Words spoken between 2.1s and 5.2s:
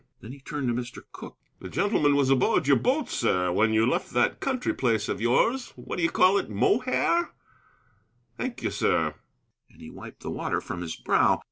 was aboard your boat, sir, when you left that country place